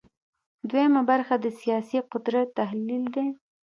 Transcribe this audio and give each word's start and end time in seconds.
دویمه 0.69 1.01
برخه 1.09 1.35
د 1.39 1.45
سیاسي 1.61 1.99
قدرت 2.11 2.47
تحلیل 2.59 3.03
دی. 3.15 3.27